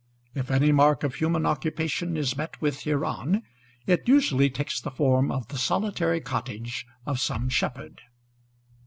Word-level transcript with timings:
If 0.33 0.49
any 0.49 0.71
mark 0.71 1.03
of 1.03 1.13
human 1.13 1.45
occupation 1.45 2.17
is 2.17 2.35
met 2.35 2.59
with 2.59 2.85
hereon 2.85 3.43
it 3.85 4.07
usually 4.07 4.49
takes 4.49 4.81
the 4.81 4.89
form 4.89 5.29
of 5.31 5.49
the 5.49 5.59
solitary 5.59 6.19
cottage 6.21 6.87
of 7.05 7.19
some 7.19 7.49
shepherd. 7.49 8.01